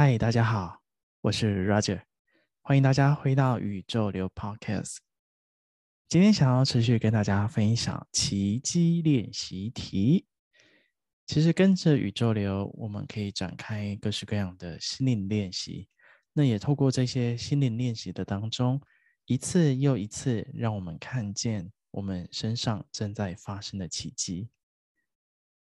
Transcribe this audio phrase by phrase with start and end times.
[0.00, 0.80] 嗨，大家好，
[1.22, 2.02] 我是 Roger，
[2.62, 4.98] 欢迎大家回到宇宙流 Podcast。
[6.08, 10.28] 今天想要持续跟大家分享奇迹练习题。
[11.26, 15.88] 其实跟着宇宙流，我们可以展开各式各样的心灵练习。
[16.32, 18.80] 那也透过这些心灵练习的当中，
[19.24, 24.48] 一次又一次，让我们看见我们身上正在发生的奇迹。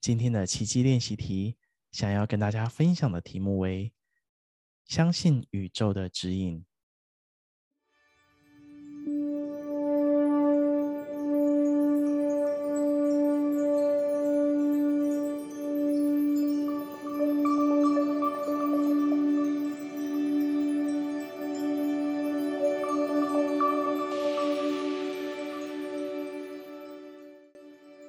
[0.00, 1.58] 今天的奇迹练习题，
[1.92, 3.92] 想要跟大家分享的题目为。
[4.86, 6.64] 相信宇宙的指引。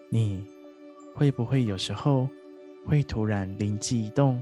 [0.09, 0.45] 你
[1.13, 2.29] 会不会有时候
[2.85, 4.41] 会突然灵机一动，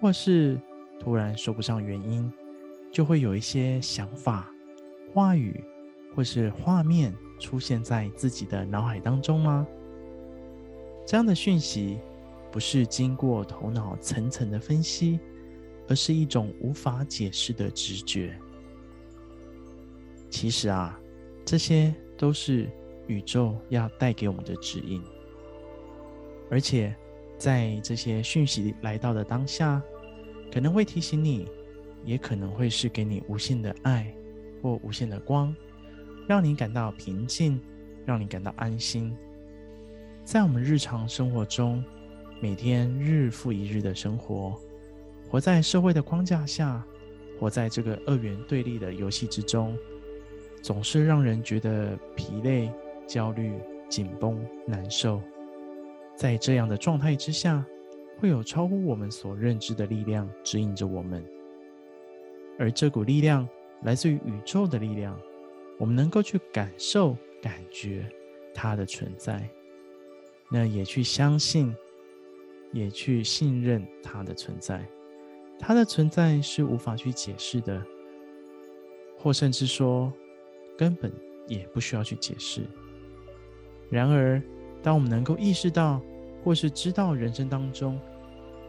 [0.00, 0.60] 或是？
[1.00, 2.30] 突然说不上原因，
[2.92, 4.52] 就会有一些想法、
[5.14, 5.64] 话语
[6.14, 9.66] 或是画面出现在自己的脑海当中吗？
[11.06, 11.98] 这样的讯息
[12.52, 15.18] 不是经过头脑层层的分析，
[15.88, 18.38] 而是一种无法解释的直觉。
[20.28, 21.00] 其实啊，
[21.46, 22.70] 这些都是
[23.06, 25.02] 宇宙要带给我们的指引，
[26.50, 26.94] 而且
[27.38, 29.82] 在这些讯息来到的当下。
[30.52, 31.48] 可能会提醒你，
[32.04, 34.12] 也可能会是给你无限的爱
[34.62, 35.54] 或无限的光，
[36.26, 37.60] 让你感到平静，
[38.04, 39.16] 让你感到安心。
[40.24, 41.82] 在我们日常生活中，
[42.40, 44.54] 每天日复一日的生活，
[45.28, 46.84] 活在社会的框架下，
[47.38, 49.76] 活在这个二元对立的游戏之中，
[50.62, 52.70] 总是让人觉得疲累、
[53.06, 53.54] 焦虑、
[53.88, 55.22] 紧绷、难受。
[56.16, 57.64] 在这样的状态之下，
[58.20, 61.24] 会有超乎我们所认知的力量指引着我们，
[62.58, 63.48] 而这股力量
[63.82, 65.18] 来自于宇宙的力量，
[65.78, 68.06] 我们能够去感受、感觉
[68.52, 69.48] 它的存在，
[70.50, 71.74] 那也去相信，
[72.72, 74.86] 也去信任它的存在。
[75.58, 77.82] 它的存在是无法去解释的，
[79.16, 80.12] 或甚至说
[80.76, 81.10] 根本
[81.46, 82.60] 也不需要去解释。
[83.88, 84.42] 然而，
[84.82, 86.02] 当我们能够意识到，
[86.44, 88.00] 或是知道人生当中，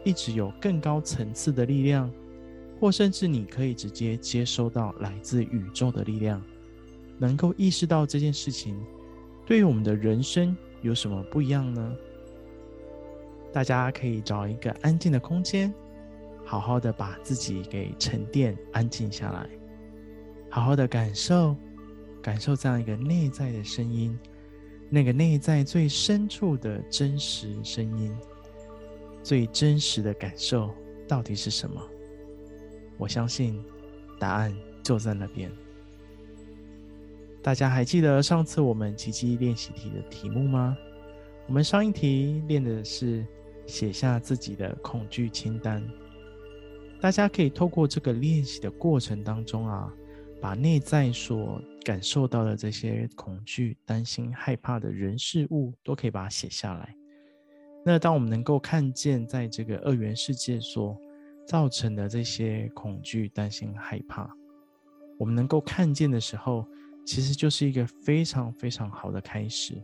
[0.04, 2.10] 一直有更高层次的力量，
[2.80, 6.42] 或甚至你可以直接接收到来自宇宙的力量，
[7.18, 8.76] 能够意识到这件事情，
[9.46, 11.96] 对于我们的人生有什么不一样呢？
[13.52, 15.72] 大家可以找一个安静的空间，
[16.44, 19.46] 好好的把自己给沉淀、安静下来，
[20.50, 21.54] 好好的感受，
[22.20, 24.18] 感受这样一个内在的声音，
[24.88, 28.12] 那个内在最深处的真实声音。
[29.22, 30.74] 最真实的感受
[31.06, 31.80] 到底是什么？
[32.98, 33.62] 我相信
[34.18, 35.50] 答案就在那边。
[37.42, 40.76] 大家还记得上次我们奇迹练习题的题目吗？
[41.48, 43.26] 我们上一题练的是
[43.66, 45.82] 写下自己的恐惧清单。
[47.00, 49.92] 大家可以透过这个练习的过程当中啊，
[50.40, 56.94] 把内在所感受到的这些恐惧、担心、害怕的人事物，都可以把它写下来。
[57.84, 60.96] 那当我们能够看见，在这个二元世界所
[61.44, 64.30] 造成的这些恐惧、担心、害怕，
[65.18, 66.64] 我们能够看见的时候，
[67.04, 69.74] 其实就是一个非常非常好的开始。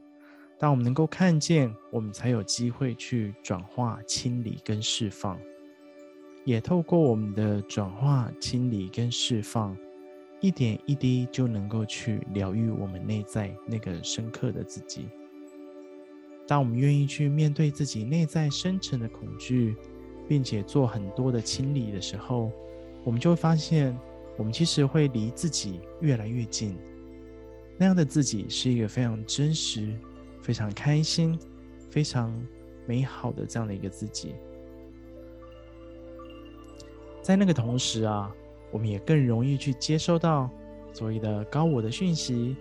[0.61, 5.39] 当我们能够看见，我们才有机会去转化、清理跟释放。
[6.45, 9.77] 也透过我们的转化、清理跟释放，
[10.41, 15.09] 一点一滴就能够去疗愈我们内在那个深刻的自己。
[16.49, 19.77] 当我们愿意去面对自己内在深层的恐惧，
[20.27, 22.51] 并且做很多的清理的时候，
[23.05, 23.95] 我们就会发现，
[24.39, 26.75] 我们其实会离自己越来越近。
[27.77, 29.95] 那样的自己是一个非常真实、
[30.41, 31.39] 非常开心、
[31.91, 32.35] 非常
[32.87, 34.35] 美好的这样的一个自己。
[37.21, 38.35] 在那个同时啊，
[38.73, 40.49] 我们也更容易去接收到
[40.95, 42.57] 所谓的高我的讯息。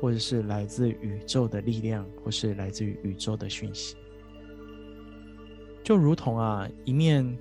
[0.00, 3.96] 或者是来自宇宙的力量，或是来自于宇宙的讯息，
[5.82, 7.38] 就如同啊，一面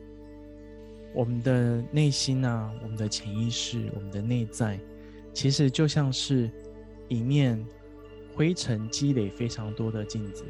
[1.14, 4.80] 我们的内心啊，我们的潜意识，我们的内在，
[5.34, 6.50] 其实就像是
[7.08, 7.64] 一面
[8.34, 10.46] 灰尘积累非常多的镜子，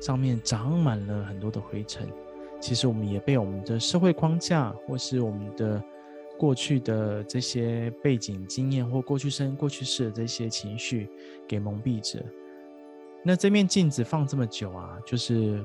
[0.00, 2.08] 上面长满了很多的灰尘。
[2.60, 5.82] 其实我们也被我们的社会框架，或是我们的。
[6.38, 11.08] 过去的这些背景经验，或过去生、过去世的这些情绪，
[11.46, 12.24] 给蒙蔽着。
[13.24, 15.62] 那这面镜子放这么久啊，就是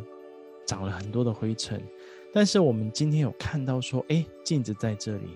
[0.65, 1.81] 长了很多的灰尘。
[2.33, 5.27] 但是我们今天有看到说，哎，镜子在这里，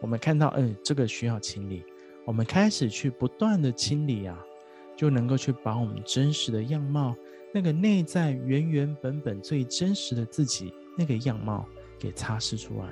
[0.00, 1.82] 我们看到，嗯，这个需要清理，
[2.24, 4.38] 我们开始去不断的清理啊，
[4.96, 7.12] 就能够去把我们真实的样貌，
[7.52, 11.66] 那个内在原原本本最真实的自己那个样貌
[11.98, 12.88] 给擦拭出来。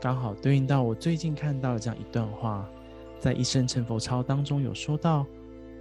[0.00, 2.68] 刚好对应到我最近看到的这样一段话，
[3.18, 5.26] 在《一生成佛钞》当中有说到，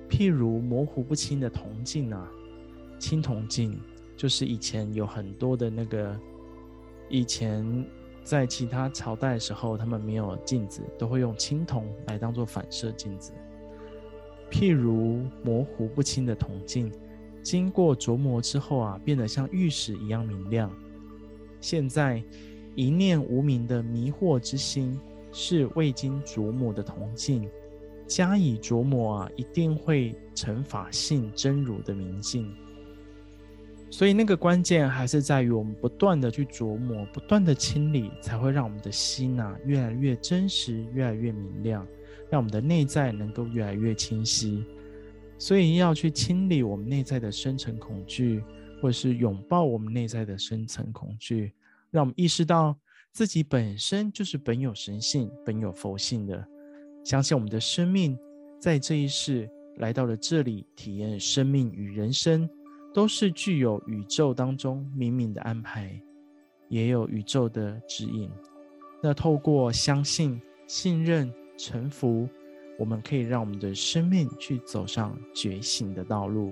[0.09, 2.27] 譬如模糊不清的铜镜啊，
[2.97, 3.79] 青铜镜
[4.15, 6.19] 就是以前有很多的那个，
[7.09, 7.85] 以前
[8.23, 13.31] 在其他朝代的时候，他们没有镜子，都会用青铜来当做反射镜子。
[14.49, 16.91] 譬如模糊不清的铜镜，
[17.43, 20.71] 经过琢磨之后啊，变得像玉石一样明亮。
[21.61, 22.23] 现在。
[22.77, 24.99] 一念无明的迷惑之心，
[25.31, 27.49] 是未经琢磨的铜镜，
[28.05, 32.53] 加以琢磨啊，一定会成法性真如的明镜。
[33.89, 41.83] 所以那个关键还是在于我们不断的去琢磨，不断的清理，才会让我们的心啊越来越真实，越来越明亮，
[42.29, 44.63] 让我们的内在能够越来越清晰。
[45.39, 48.43] 所以要去清理我们内在的深层恐惧，
[48.79, 51.53] 或是拥抱我们内在的深层恐惧。
[51.91, 52.77] 让我们意识到
[53.11, 56.47] 自己本身就是本有神性、本有佛性的，
[57.03, 58.17] 相信我们的生命
[58.59, 62.49] 在这一世来到了这里，体验生命与人生，
[62.93, 65.99] 都是具有宇宙当中冥冥的安排，
[66.67, 68.29] 也有宇宙的指引。
[69.01, 72.27] 那透过相信、信任、臣服，
[72.79, 76.51] 我们可以让我们的生命去走上觉醒的道路。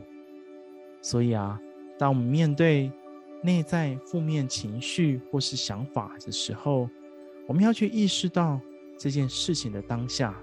[1.01, 1.59] 所以啊，
[1.97, 2.91] 当我们面对
[3.45, 6.89] 内在负面情绪或是想法的时候，
[7.47, 8.59] 我们要去意识到
[8.97, 10.35] 这件事情的当下，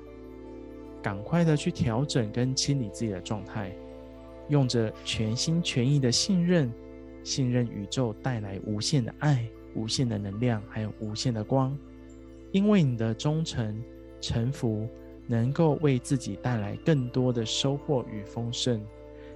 [1.02, 3.74] 赶快的去调整跟清理自己的状态，
[4.48, 6.72] 用着全心全意的信任，
[7.24, 9.44] 信任宇宙带来无限的爱、
[9.74, 11.76] 无限的能量，还有无限的光。
[12.52, 13.82] 因为你的忠诚、
[14.20, 14.86] 臣服，
[15.26, 18.80] 能够为自己带来更多的收获与丰盛，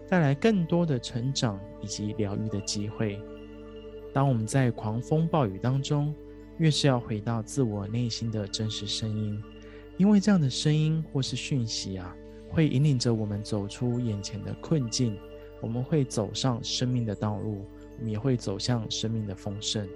[0.08, 3.18] 带来更多的成长以及疗愈的机会。
[4.16, 6.14] 当我们在狂风暴雨当中，
[6.56, 9.38] 越是要回到自我内心的真实声音，
[9.98, 12.16] 因为这样的声音或是讯息啊，
[12.48, 15.18] 会引领着我们走出眼前的困境，
[15.60, 17.66] 我们会走上生命的道路，
[17.98, 19.86] 我们也会走向生命的丰盛。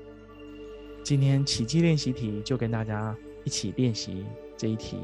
[1.03, 4.99] 今天奇迹练习题就跟大家一起练习这一题，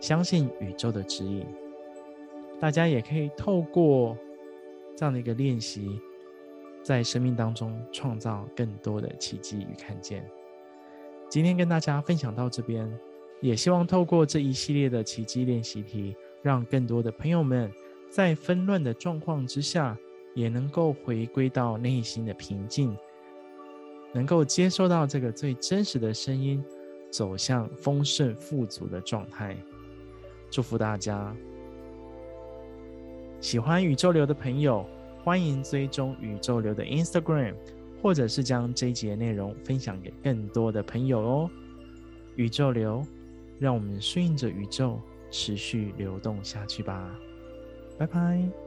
[0.00, 1.44] 相信宇宙的指引。
[2.58, 4.16] 大家也可以透过
[4.96, 6.00] 这样的一个练习。
[6.86, 10.24] 在生命当中创造更多的奇迹与看见。
[11.28, 12.88] 今天跟大家分享到这边，
[13.40, 17.68] 也希望透过这一系列的奇迹练习题，让更多的朋友们
[18.08, 19.98] 在纷乱的状况之下，
[20.32, 22.96] 也能够回归到内心的平静，
[24.12, 26.64] 能够接收到这个最真实的声音，
[27.10, 29.56] 走向丰盛富足的状态。
[30.52, 31.34] 祝福大家！
[33.40, 34.86] 喜欢宇宙流的朋友。
[35.26, 37.52] 欢迎追踪宇宙流的 Instagram，
[38.00, 41.50] 或者是将这一集的内容分享给更多的朋友哦。
[42.36, 43.04] 宇宙流，
[43.58, 47.12] 让我们顺应着宇宙，持续流动下去吧。
[47.98, 48.65] 拜拜。